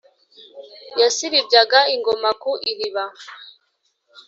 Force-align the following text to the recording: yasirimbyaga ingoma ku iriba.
yasirimbyaga 1.01 1.79
ingoma 1.95 2.29
ku 2.41 2.51
iriba. 2.71 3.03